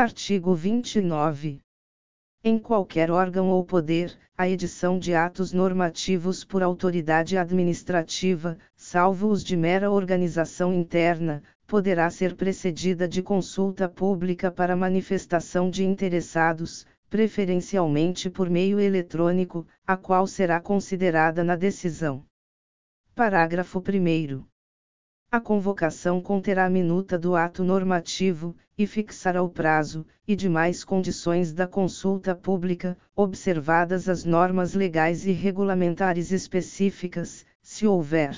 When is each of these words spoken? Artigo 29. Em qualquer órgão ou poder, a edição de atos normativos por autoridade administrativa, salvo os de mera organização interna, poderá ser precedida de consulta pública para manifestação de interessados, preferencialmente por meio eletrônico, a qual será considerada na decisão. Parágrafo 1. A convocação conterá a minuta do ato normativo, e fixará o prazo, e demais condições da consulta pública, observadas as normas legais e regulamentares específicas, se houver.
Artigo 0.00 0.54
29. 0.54 1.60
Em 2.42 2.58
qualquer 2.58 3.10
órgão 3.10 3.50
ou 3.50 3.62
poder, 3.62 4.18
a 4.34 4.48
edição 4.48 4.98
de 4.98 5.12
atos 5.12 5.52
normativos 5.52 6.42
por 6.42 6.62
autoridade 6.62 7.36
administrativa, 7.36 8.56
salvo 8.74 9.28
os 9.28 9.44
de 9.44 9.58
mera 9.58 9.90
organização 9.90 10.72
interna, 10.72 11.42
poderá 11.66 12.08
ser 12.08 12.34
precedida 12.34 13.06
de 13.06 13.22
consulta 13.22 13.90
pública 13.90 14.50
para 14.50 14.74
manifestação 14.74 15.68
de 15.68 15.84
interessados, 15.84 16.86
preferencialmente 17.10 18.30
por 18.30 18.48
meio 18.48 18.80
eletrônico, 18.80 19.66
a 19.86 19.98
qual 19.98 20.26
será 20.26 20.62
considerada 20.62 21.44
na 21.44 21.56
decisão. 21.56 22.24
Parágrafo 23.14 23.80
1. 23.80 24.46
A 25.32 25.38
convocação 25.38 26.20
conterá 26.20 26.64
a 26.64 26.68
minuta 26.68 27.16
do 27.16 27.36
ato 27.36 27.62
normativo, 27.62 28.56
e 28.76 28.84
fixará 28.84 29.40
o 29.40 29.48
prazo, 29.48 30.04
e 30.26 30.34
demais 30.34 30.82
condições 30.82 31.52
da 31.52 31.68
consulta 31.68 32.34
pública, 32.34 32.98
observadas 33.14 34.08
as 34.08 34.24
normas 34.24 34.74
legais 34.74 35.24
e 35.26 35.30
regulamentares 35.30 36.32
específicas, 36.32 37.46
se 37.62 37.86
houver. 37.86 38.36